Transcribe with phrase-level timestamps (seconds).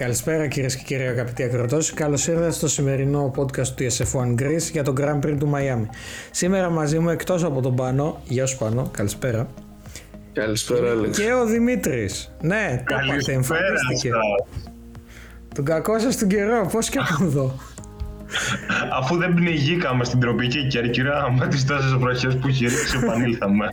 [0.00, 1.78] Καλησπέρα κυρίες και κύριοι αγαπητοί ακροτέ.
[1.94, 5.86] Καλώς ήρθατε στο σημερινό podcast του TSF1 Greece για το Grand Prix του Miami.
[6.30, 9.48] Σήμερα μαζί μου εκτός από τον Πάνο, γεια σου Πάνο, καλησπέρα.
[10.32, 11.18] Καλησπέρα, Άλεξ.
[11.18, 12.34] Και ο Δημήτρης.
[12.40, 14.10] Ναι, το είπατε, εμφανίστηκε.
[15.54, 17.54] Τον κακό σας τον καιρό, πώς και από εδώ.
[19.00, 23.68] Αφού δεν πνιγήκαμε στην τροπική Κέρκυρα με τις τόσες βροχές που έχει ρίξει επανήλθαμε.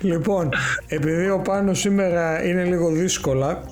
[0.00, 0.48] λοιπόν,
[0.86, 3.62] επειδή ο Πάνος σήμερα είναι λίγο δύσκολα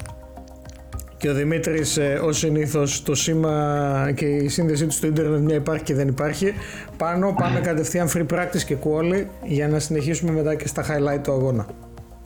[1.23, 5.55] και ο Δημήτρης ε, ως συνήθως το σήμα και η σύνδεσή του στο ίντερνετ μια
[5.55, 6.53] υπάρχει και δεν υπάρχει
[6.97, 11.33] πάνω πάμε κατευθείαν free practice και quali για να συνεχίσουμε μετά και στα highlight του
[11.33, 11.67] αγώνα.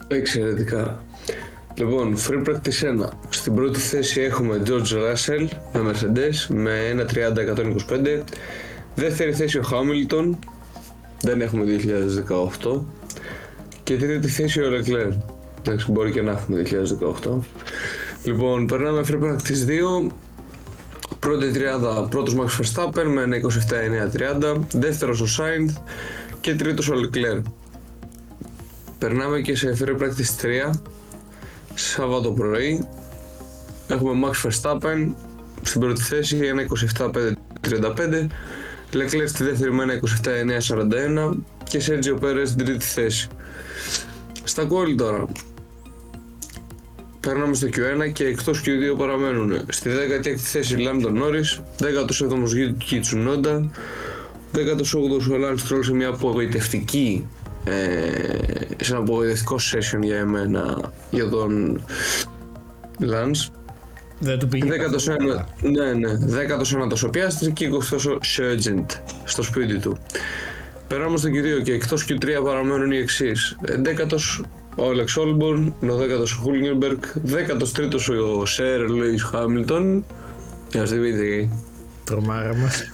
[0.07, 1.03] Εξαιρετικά.
[1.75, 3.07] Λοιπόν, free practice 1.
[3.29, 7.05] Στην πρώτη θέση έχουμε George Russell με Mercedes με
[7.89, 8.23] 1.30-125.
[8.95, 10.35] Δεύτερη θέση ο Hamilton,
[11.21, 11.63] δεν έχουμε
[12.63, 12.81] 2018.
[13.83, 15.17] Και τρίτη θέση ο Leclerc.
[15.59, 16.63] Εντάξει, μπορεί και να έχουμε
[17.23, 17.39] 2018.
[18.27, 20.11] Λοιπόν, περνάμε free practice 2.
[21.19, 23.41] Πρώτη τριάδα, πρώτος Max Verstappen με
[24.41, 24.59] 1.27-9.30.
[24.71, 25.81] Δεύτερος ο Sainz
[26.41, 27.41] και τρίτος ο Leclerc.
[28.97, 30.71] Περνάμε και σε free practice 3
[31.73, 32.87] Σάββατο πρωί
[33.87, 35.11] έχουμε Max Verstappen
[35.61, 36.39] στην πρώτη θέση
[36.97, 38.27] 1.27.535
[38.93, 43.27] Leclerc στη δεύτερη με 1.27.941 και Sergio Perez στην τρίτη θέση.
[44.43, 45.27] Στα κόλλη τώρα.
[47.27, 52.21] Περνάμε στο Q1 και εκτός Q2 παραμένουν στη 16η θέση Lando Norris, 17ος
[52.57, 53.69] Yuki Tsunoda,
[54.53, 57.27] 18ος ο Lance Stroll σε μια απογοητευτική
[57.63, 61.81] ε, σε ένα απογοητευτικό session για εμένα για τον
[62.99, 63.51] Lance.
[64.19, 65.45] Δεν του πήγε καθόλου.
[65.61, 66.11] Ναι, ναι.
[66.11, 68.85] 19ο ο Πιάστρη και 20ο ο Sargeant
[69.23, 69.97] στο σπίτι του.
[70.87, 73.57] Περνάμε στο Q2 και εκτός Q3 παραμένουν οι εξής.
[73.65, 74.17] 11ο
[74.77, 80.05] ο Alex Albon, ο 10ο ο Χούλκενμπεργκ, 13ο ο Σερ Λουίς Χάμιλτον.
[80.71, 81.49] Για να Δημήτρη.
[82.03, 82.91] Τρομάρα μας.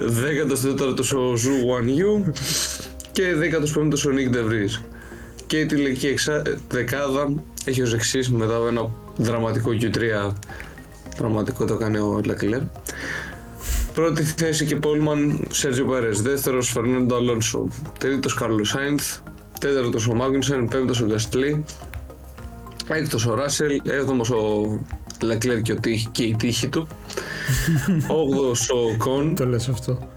[0.00, 1.50] Δέκατος τέταρτος ο Ζου
[1.84, 2.32] Γιου
[3.12, 4.82] και δέκατος πέμπτος ο Νίκ Ντεβρής.
[5.46, 6.42] Και η τηλεκή εξα...
[6.68, 7.32] δεκάδα
[7.64, 10.32] έχει ως εξής μετά από ένα δραματικό Q3
[11.18, 12.60] δραματικό το κάνει ο Λεκλέρ
[13.94, 17.68] Πρώτη θέση και Πόλμαν Σέρτζιο Πέρες, δεύτερος Φερνάντο Αλόνσο,
[17.98, 19.16] τρίτος Κάρλο Σάινθ,
[19.58, 21.64] τέταρτος ο Μάγνουσεν, πέμπτος ο Γκαστλή,
[22.88, 24.78] έκτος ο Ράσελ, έβδομος ο
[25.22, 25.74] Λεκλέρ και,
[26.12, 26.86] και η τύχη του,
[28.20, 30.08] όγδος ο Κον, το λες αυτό.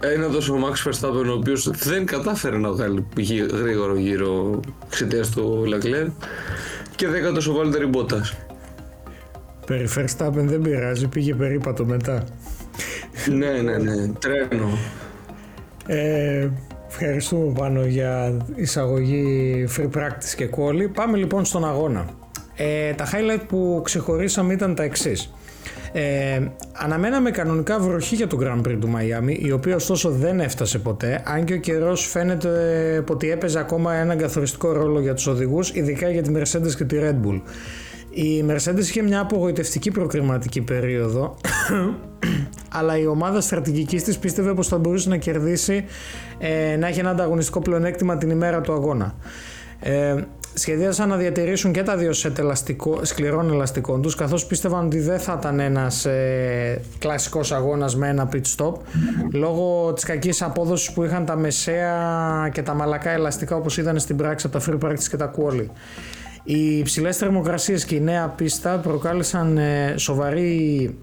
[0.00, 3.06] Ένατος ο Max Verstappen ο οποίος δεν κατάφερε να βγάλει
[3.52, 6.06] γρήγορο γύρω εξαιτίας του Λακλέρ
[6.96, 8.36] και δέκατος ο Βάλτερη Μπότας.
[9.66, 12.24] Περί Verstappen δεν πειράζει, πήγε περίπατο μετά.
[13.30, 14.78] ναι, ναι, ναι, τρένο.
[15.86, 16.48] Ε,
[16.90, 20.90] ευχαριστούμε πάνω για εισαγωγή free practice και quali.
[20.94, 22.04] Πάμε λοιπόν στον αγώνα.
[22.56, 25.32] Ε, τα highlight που ξεχωρίσαμε ήταν τα εξής.
[25.92, 26.40] Ε,
[26.72, 31.22] αναμέναμε κανονικά βροχή για το Grand Prix του Μαϊάμι, η οποία ωστόσο δεν έφτασε ποτέ,
[31.26, 36.10] αν και ο καιρός φαίνεται ότι έπαιζε ακόμα έναν καθοριστικό ρόλο για τους οδηγούς, ειδικά
[36.10, 37.40] για τη Mercedes και τη Red Bull.
[38.10, 41.36] Η Mercedes είχε μια απογοητευτική προκριματική περίοδο,
[42.72, 45.84] αλλά η ομάδα στρατηγικής της πίστευε πως θα μπορούσε να κερδίσει,
[46.38, 49.14] ε, να έχει ένα ανταγωνιστικό πλεονέκτημα την ημέρα του αγώνα.
[49.80, 50.14] Ε,
[50.54, 55.18] σχεδίασαν να διατηρήσουν και τα δύο σετ ελαστικό, σκληρών ελαστικών τους καθώς πίστευαν ότι δεν
[55.18, 58.72] θα ήταν ένας ε, κλασικός αγώνας με ένα pit stop
[59.32, 64.16] λόγω της κακής απόδοσης που είχαν τα μεσαία και τα μαλακά ελαστικά όπως ήταν στην
[64.16, 65.66] πράξη από τα free practice και τα quali.
[66.44, 70.94] Οι υψηλές θερμοκρασίες και η νέα πίστα προκάλεσαν ε, σοβαρή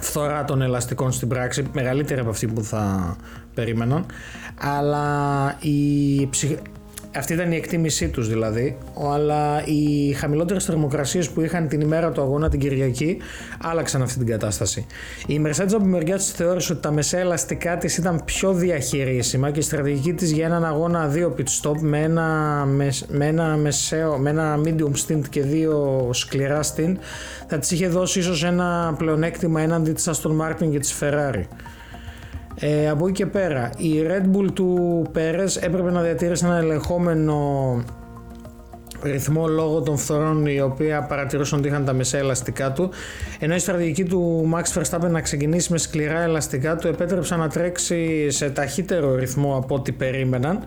[0.00, 3.16] φθορά των ελαστικών στην πράξη, μεγαλύτερη από αυτή που θα
[3.54, 4.06] περίμεναν,
[4.60, 6.28] αλλά η,
[7.16, 8.76] αυτή ήταν η εκτίμησή τους δηλαδή,
[9.12, 13.16] αλλά οι χαμηλότερες θερμοκρασίες που είχαν την ημέρα του αγώνα την Κυριακή
[13.62, 14.86] άλλαξαν αυτή την κατάσταση.
[15.26, 19.58] Η Mercedes από μεριά της θεώρησε ότι τα μεσαία ελαστικά της ήταν πιο διαχειρίσιμα και
[19.58, 22.24] η στρατηγική της για έναν αγώνα δύο pit stop με ένα,
[23.08, 26.94] με, ένα, μεσαίο, με ένα medium stint και δύο σκληρά stint
[27.46, 31.44] θα της είχε δώσει ίσως ένα πλεονέκτημα έναντι της Aston Martin και της Ferrari.
[32.54, 37.38] Ε, από εκεί και πέρα, η Red Bull του Πέρες έπρεπε να διατηρήσει ένα ελεγχόμενο
[39.04, 42.90] ρυθμό λόγω των φθορών οι οποίοι παρατηρούσαν ότι είχαν τα μεσαία ελαστικά του.
[43.38, 48.30] Ενώ η στρατηγική του Max Verstappen να ξεκινήσει με σκληρά ελαστικά του επέτρεψαν να τρέξει
[48.30, 50.58] σε ταχύτερο ρυθμό από ό,τι περίμεναν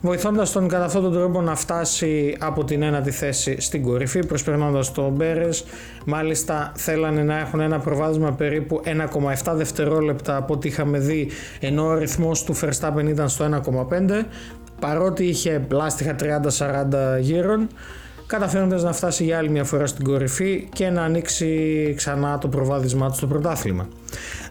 [0.00, 4.92] βοηθώντας τον κατά αυτόν τον τρόπο να φτάσει από την ένατη θέση στην κορυφή προσπερνώντας
[4.92, 5.64] τον Μπέρες.
[6.06, 8.80] Μάλιστα θέλανε να έχουν ένα προβάδισμα περίπου
[9.44, 11.30] 1,7 δευτερόλεπτα από ό,τι είχαμε δει
[11.60, 14.24] ενώ ο ρυθμός του Verstappen ήταν στο 1,5
[14.86, 17.68] παρότι είχε πλάστιχα 30-40 γύρων
[18.26, 23.08] καταφέροντας να φτάσει για άλλη μια φορά στην κορυφή και να ανοίξει ξανά το προβάδισμά
[23.10, 23.88] του στο πρωτάθλημα.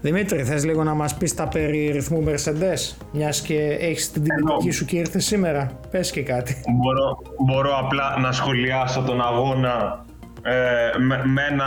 [0.02, 4.72] Δημήτρη, θες λίγο να μας πεις τα περί ρυθμού Mercedes, μιας και έχεις την τιμητική
[4.72, 5.72] σου και ήρθες σήμερα.
[5.92, 6.62] Πες και κάτι.
[6.82, 10.06] Μπορώ, μπορώ απλά να σχολιάσω τον αγώνα
[10.42, 11.66] ε, με, με, ένα,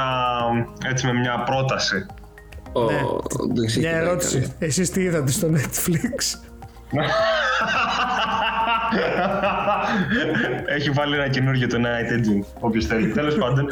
[0.90, 2.06] έτσι, με μια πρόταση.
[2.72, 3.00] Oh, Ναι.
[3.54, 4.38] δεν ξέρω Μια τι να ερώτηση.
[4.38, 4.52] κάνει.
[4.58, 6.38] Εσείς τι είδατε στο Netflix;
[10.76, 13.08] Έχει βάλει ένα καινούργιο το Night Engine, όποιος θέλει.
[13.08, 13.66] Τέλος πάντων.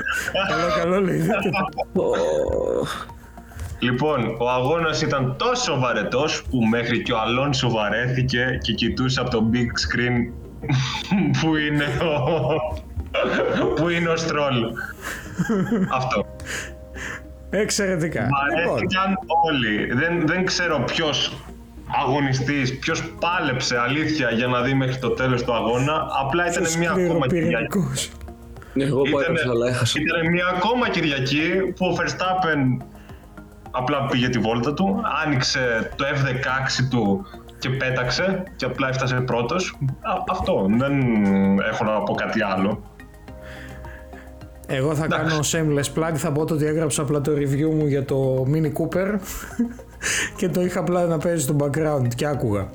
[0.49, 1.17] καλό, καλό λέει.
[1.17, 1.51] δείτε
[1.93, 2.03] το.
[2.03, 2.13] Ω,
[3.79, 9.31] Λοιπόν, ο αγώνας ήταν τόσο βαρετός που μέχρι και ο Αλόνσο βαρέθηκε και κοιτούσε από
[9.31, 10.33] το big screen
[11.41, 14.65] που είναι ο, που είναι ο Στρόλ.
[15.93, 16.27] Αυτό.
[17.51, 18.29] Εξαιρετικά.
[18.57, 19.93] Λοιπόν, Βαρέθηκαν όλοι.
[19.95, 21.37] Δεν, δεν ξέρω ποιος
[22.07, 26.07] αγωνιστής, ποιος πάλεψε αλήθεια για να δει μέχρι το τέλος του αγώνα.
[26.21, 27.67] Απλά ήταν μια ακόμα Κυριακή.
[27.67, 28.11] σκληροπυρηνικός.
[28.75, 30.01] Εγώ πάλεψα, αλλά έχασα.
[30.01, 32.85] Ήταν μια ακόμα Κυριακή που ο Verstappen
[33.71, 37.27] απλά πήγε τη βόλτα του, άνοιξε το F16 του
[37.59, 39.79] και πέταξε και απλά έφτασε πρώτος.
[40.01, 40.93] Α, αυτό, δεν
[41.71, 42.83] έχω να πω κάτι άλλο.
[44.67, 48.05] Εγώ θα κάνω shameless plug, θα πω το ότι έγραψα απλά το review μου για
[48.05, 49.19] το Mini Cooper
[50.37, 52.69] και το είχα απλά να παίζει στο background και άκουγα.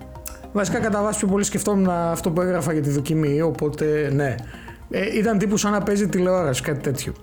[0.52, 4.36] Βασικά κατά βάση πιο πολύ σκεφτόμουν αυτό που έγραφα για τη δοκιμή, οπότε ναι.
[4.90, 7.14] Ε, ήταν τύπου σαν να παίζει τηλεόραση, κάτι τέτοιο.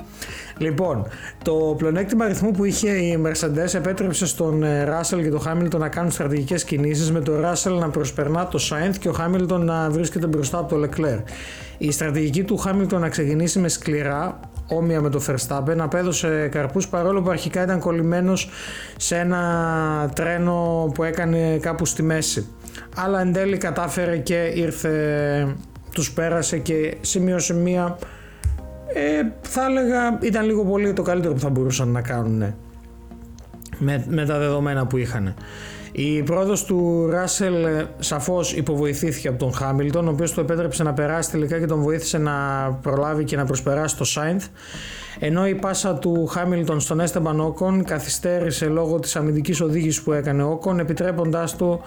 [0.59, 1.07] Λοιπόν,
[1.45, 5.89] το πλεονέκτημα αριθμού που είχε η Mercedes επέτρεψε στον ε, Russell και τον Hamilton να
[5.89, 10.27] κάνουν στρατηγικές κινήσεις με τον Russell να προσπερνά το Sainz και ο Hamilton να βρίσκεται
[10.27, 11.23] μπροστά από το Leclerc.
[11.79, 17.23] Η στρατηγική του Hamilton να ξεκινήσει με σκληρά, όμοια με το Verstappen, απέδωσε καρπούς παρόλο
[17.23, 18.51] που αρχικά ήταν κολλημένος
[18.97, 22.47] σε ένα τρένο που έκανε κάπου στη μέση.
[22.97, 25.57] Αλλά εν τέλει κατάφερε και ήρθε,
[25.93, 27.99] τους πέρασε και σημείωσε μία
[28.95, 32.55] ε, θα έλεγα ήταν λίγο πολύ το καλύτερο που θα μπορούσαν να κάνουν ναι.
[33.79, 35.35] με, με τα δεδομένα που είχαν.
[35.97, 40.93] Η πρόοδος του Ράσελ ε, σαφώς υποβοηθήθηκε από τον Χάμιλτον, ο οποίος του επέτρεψε να
[40.93, 42.33] περάσει τελικά και τον βοήθησε να
[42.83, 44.47] προλάβει και να προσπεράσει το Σάινθ.
[45.19, 50.43] Ενώ η πάσα του Χάμιλτον στον Έστεμπαν Όκον καθυστέρησε λόγω της αμυντικής οδήγησης που έκανε
[50.43, 51.81] ο Όκον, επιτρέποντάς του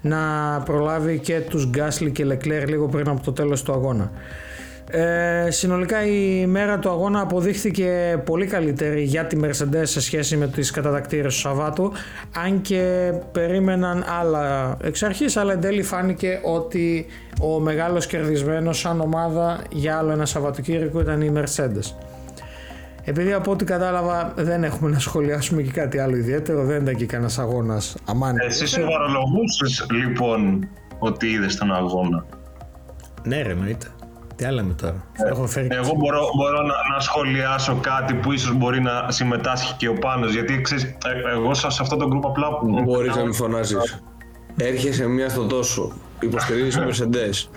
[0.00, 0.18] να
[0.64, 4.10] προλάβει και τους Γκάσλι και Λεκλέρ λίγο πριν από το τέλος του αγώνα.
[4.90, 10.48] Ε, συνολικά η μέρα του αγώνα αποδείχθηκε πολύ καλύτερη για τη Mercedes σε σχέση με
[10.48, 11.92] τις κατατακτήρες του Σαββάτου
[12.44, 17.06] αν και περίμεναν άλλα εξ αρχής αλλά εν τέλει φάνηκε ότι
[17.40, 21.94] ο μεγάλος κερδισμένος σαν ομάδα για άλλο ένα Σαββατοκύριακο ήταν η Mercedes.
[23.04, 27.06] Επειδή από ό,τι κατάλαβα δεν έχουμε να σχολιάσουμε και κάτι άλλο ιδιαίτερο, δεν ήταν και
[27.06, 28.36] κανένας αγώνας αμάν.
[28.38, 30.68] Εσύ σοβαρολογούσες λοιπόν
[30.98, 32.24] ότι είδες τον αγώνα.
[33.24, 33.86] Ναι, ρε, εννοείται.
[34.36, 38.32] Τι άλλα με τώρα; Έχω φέρει και Εγώ μπορώ, μπορώ να, να σχολιάσω κάτι που
[38.32, 42.08] ίσως μπορεί να συμμετάσχει και ο Πάνος, γιατί ξέρεις, ε, εγώ σε σε αυτό το
[42.12, 42.46] group απλά...
[42.84, 44.02] Μπορείς να μην φωνάζεις.
[44.56, 45.92] Έρχεσαι μία στο τόσο.
[46.20, 47.48] Υποστηρίζεις Mercedes.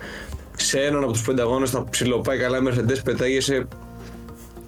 [0.55, 3.67] Σε έναν από τους πέντε αγώνες θα ψιλοπάει καλά η Mercedes, πετάγεσαι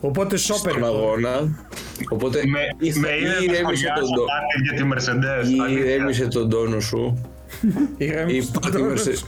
[0.02, 0.72] Οπότε σόπερ.
[0.72, 1.66] στον αγώνα.
[2.10, 5.58] Οπότε Με, ή- με ή είδες να ηρέμησε σχολιάσω τον, τό- κάτι για τη Mercedes.
[5.58, 5.84] ή αλήθεια.
[5.94, 7.24] ηρέμησε τον τόνο σου.
[7.98, 9.22] Ή πάρ' τη Mercedes.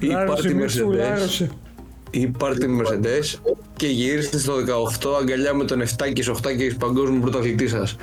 [0.00, 1.46] Ή πάρ' τη Mercedes.
[2.10, 6.74] Ή πάρ' τη Mercedes και γυρίστε στο 18 αγκαλιά με τον 7 και 8 και
[6.78, 7.96] παγκόσμιο πρωταθλητή σας.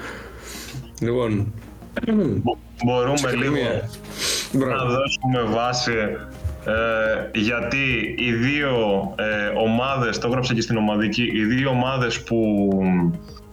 [1.01, 1.53] Λοιπόν,
[2.43, 3.89] Μπο- Μπορούμε λίγο μία.
[4.51, 4.89] να Μπράβο.
[4.93, 5.91] δώσουμε βάση
[6.65, 8.69] ε, γιατί οι δύο
[9.15, 12.69] ε, ομάδες, το έγραψα και στην ομαδική, οι δύο ομάδες που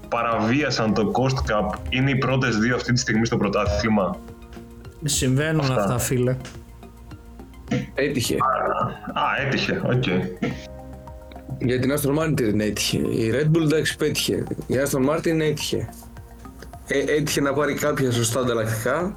[0.09, 4.18] παραβίασαν το cost cap είναι οι πρώτες δύο αυτή τη στιγμή στο πρωτάθλημα.
[5.04, 5.75] Συμβαίνουν Αυτά.
[5.75, 6.37] αυτά, φίλε.
[7.95, 8.35] Έτυχε.
[9.12, 10.05] Α, έτυχε, οκ.
[11.59, 12.99] Για την Aston Martin δεν έτυχε.
[12.99, 14.45] Η Red Bull εντάξει πέτυχε.
[14.67, 15.88] Η Aston Martin έτυχε.
[16.87, 19.17] Ε, έτυχε να πάρει κάποια σωστά ανταλλακτικά.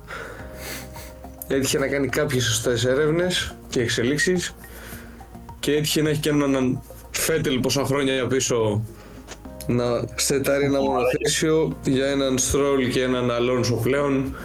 [1.47, 4.55] Έτυχε να κάνει κάποιες σωστές έρευνες και εξελίξεις.
[5.59, 6.81] Και έτυχε να έχει και έναν
[7.11, 8.83] Φέτελ πόσα χρόνια πίσω
[9.67, 9.83] να
[10.15, 14.35] σετάρει ένα μονοθέσιο για έναν Στρόλ και έναν Αλόνσο πλέον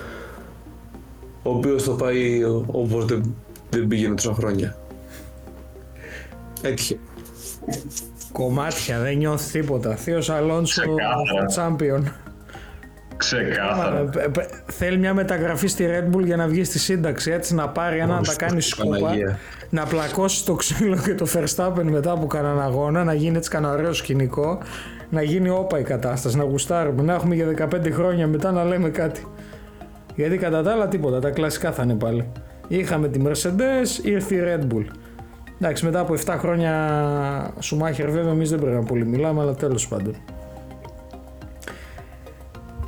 [1.43, 3.05] ο οποίος το πάει ο- όπως
[3.70, 4.76] δεν, δεν πήγαινε τόσα χρόνια.
[6.62, 6.98] Έτυχε.
[8.32, 9.94] Κομμάτια, δεν νιώθεις τίποτα.
[9.96, 11.76] Θείος Αλόνσο, Ξεκάθαρα.
[11.76, 12.02] champion.
[13.16, 13.98] Ξεκάθαρα.
[13.98, 17.68] Ε, ε, Θέλει μια μεταγραφή στη Red Bull για να βγει στη σύνταξη, έτσι να
[17.68, 19.38] πάρει ένα να τα κάνει σκούπα, Παναγία.
[19.70, 23.72] να πλακώσει το ξύλο και το Verstappen μετά από κανέναν αγώνα, να γίνει έτσι κανένα
[23.72, 24.58] ωραίο σκηνικό,
[25.10, 28.88] να γίνει όπα η κατάσταση, να γουστάρουμε, να έχουμε για 15 χρόνια μετά να λέμε
[28.88, 29.26] κάτι.
[30.16, 32.32] Γιατί κατά τα άλλα τίποτα, τα κλασικά θα είναι πάλι.
[32.70, 34.84] Είχαμε τη Mercedes, ήρθε η Red Bull.
[35.60, 39.88] Εντάξει, μετά από 7 χρόνια Σουμάχερ βέβαια εμείς δεν πρέπει να πολύ μιλάμε, αλλά τέλος
[39.88, 40.14] πάντων.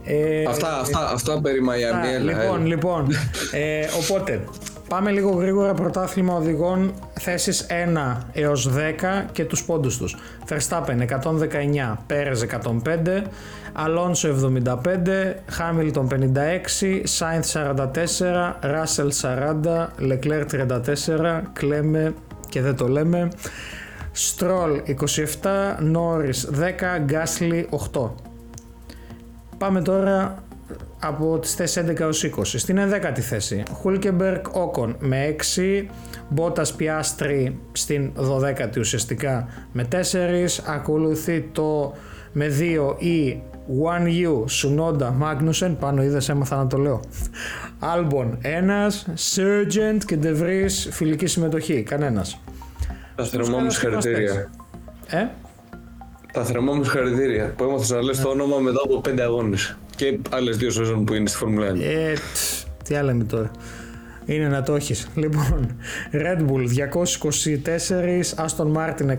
[0.04, 2.08] Ε, αυτά, αυτά, αυτά περί Μαϊάμι.
[2.18, 3.06] Λοιπόν, λοιπόν,
[3.52, 4.44] ε, οπότε
[4.92, 7.66] πάμε λίγο γρήγορα πρωτάθλημα οδηγών θέσεις
[8.14, 10.16] 1 έως 10 και τους πόντους τους.
[10.48, 13.22] Verstappen 119, Πέρες 105,
[13.72, 22.14] Αλόνσο 75, Χάμιλτον 56, Σάινθ 44, Ράσελ 40, Λεκλέρ 34, Κλέμε
[22.48, 23.28] και δεν το λέμε,
[24.12, 28.10] Στρόλ 27, Νόρις 10, Γκάσλι 8.
[29.58, 30.42] Πάμε τώρα
[31.04, 32.30] από τις θέσεις 11 έως 20.
[32.44, 35.88] Στην 11η θέση, Χούλκεμπερκ Όκον με 6,
[36.28, 41.94] Μπότας Πιάστρι στην 12η ουσιαστικά με 4, ακολουθεί το
[42.32, 43.42] με 2 η
[43.84, 47.00] One U, Σουνόντα, Μάγνουσεν, πάνω είδες έμαθα να το λέω.
[47.78, 52.40] Άλμπον, ένας, Surgent και Ντεβρίς, φιλική συμμετοχή, κανένας.
[53.14, 54.50] Τα θερμό μου συγχαρητήρια.
[55.06, 55.26] Ε;
[56.32, 60.18] Τα θερμό μου συγχαρητήρια που έμαθα να λες το όνομα μετά από πέντε αγώνες και
[60.30, 61.80] άλλες δύο σεζόν που είναι στη Φόρμουλα 1.
[61.80, 62.12] Ε,
[62.84, 63.50] τι άλλα με τώρα.
[64.24, 65.08] Είναι να το έχεις.
[65.14, 65.76] Λοιπόν,
[66.12, 69.16] Red Bull 224, Aston Martin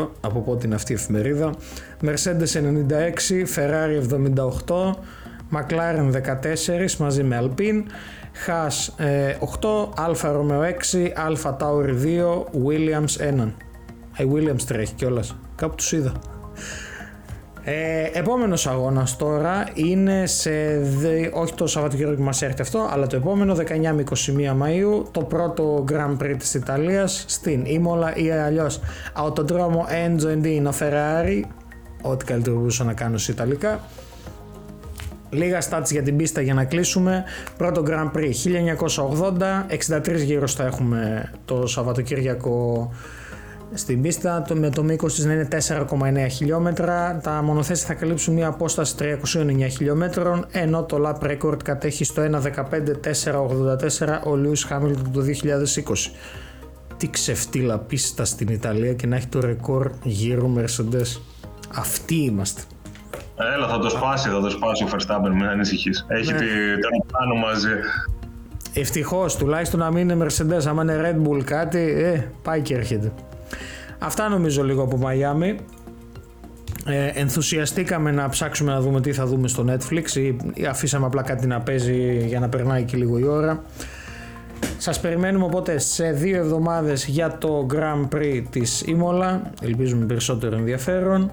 [0.00, 1.54] 102, από πότε είναι αυτή η εφημερίδα,
[2.02, 4.00] Mercedes 96, Ferrari
[4.66, 4.94] 78,
[5.52, 6.12] McLaren
[6.86, 7.82] 14 μαζί με Alpine,
[8.46, 9.04] Haas
[9.60, 13.52] 8, Alfa Romeo 6, Alfa Tauri 2, Williams 1.
[14.16, 15.36] Ε, Williams τρέχει κιόλας.
[15.56, 16.12] Κάπου τους είδα.
[17.68, 20.50] Ε, επόμενος αγώνας τώρα είναι σε,
[21.32, 23.60] όχι το Σαββατοκύριακο που μας έρχεται αυτό, αλλά το επόμενο 19
[23.94, 24.14] με 21
[24.62, 28.80] Μαΐου, το πρώτο Grand Prix της Ιταλίας στην Ήμολα ή αλλιώς
[29.12, 31.42] αυτοδρόμο Enzo Endino Ferrari,
[32.02, 33.80] ό,τι καλύτερο μπορούσα να κάνω σε Ιταλικά.
[35.30, 37.24] Λίγα stats για την πίστα για να κλείσουμε.
[37.56, 38.32] Πρώτο Grand Prix
[39.90, 42.90] 1980, 63 γύρω θα έχουμε το Σαββατοκύριακο
[43.74, 47.20] στην πίστα το, με το μήκος της να είναι 4,9 χιλιόμετρα.
[47.22, 54.08] Τα μονοθέσια θα καλύψουν μια απόσταση 309 χιλιόμετρων ενώ το lap record κατέχει στο 1.15.484
[54.24, 55.24] ο Lewis Hamilton το
[55.84, 56.10] 2020.
[56.96, 61.20] Τι ξεφτύλα πίστα στην Ιταλία και να έχει το ρεκόρ γύρω Mercedes.
[61.74, 62.62] Αυτοί είμαστε.
[63.54, 66.06] Έλα, θα το σπάσει, θα το σπάσει ο Verstappen, μην ανησυχείς.
[66.08, 66.38] Έχει Ναι.
[66.38, 66.44] τη,
[66.80, 67.68] τον πάνω μαζί.
[68.74, 70.64] Ευτυχώς, τουλάχιστον να μην είναι Mercedes.
[70.66, 73.12] Άμα είναι Red Bull κάτι, ε, πάει και έρχεται.
[73.98, 75.56] Αυτά νομίζω λίγο από Μαϊάμι.
[76.86, 81.22] Ε, ενθουσιαστήκαμε να ψάξουμε να δούμε τι θα δούμε στο Netflix ή, ή αφήσαμε απλά
[81.22, 83.62] κάτι να παίζει για να περνάει και λίγο η ώρα.
[84.78, 89.50] Σας περιμένουμε οπότε σε δύο εβδομάδες για το Grand Prix της Ήμολα.
[89.62, 91.30] Ελπίζουμε περισσότερο ενδιαφέρον.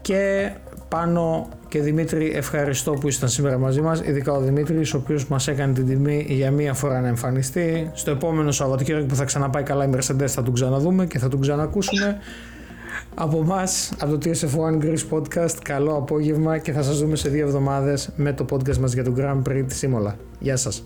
[0.00, 0.50] Και
[0.88, 4.00] πάνω και Δημήτρη ευχαριστώ που ήσταν σήμερα μαζί μας.
[4.00, 7.90] Ειδικά ο Δημήτρης ο οποίος μας έκανε την τιμή για μία φορά να εμφανιστεί.
[7.94, 11.40] Στο επόμενο Σαββατοκύριακο που θα ξαναπάει καλά η Mercedes θα τον ξαναδούμε και θα τον
[11.40, 12.18] ξανακούσουμε.
[13.14, 13.62] Από εμά,
[13.98, 18.32] από το TSF1 Greece Podcast καλό απόγευμα και θα σας δούμε σε δύο εβδομάδες με
[18.32, 20.16] το podcast μας για το Grand Prix της Ήμολα.
[20.38, 20.84] Γεια σας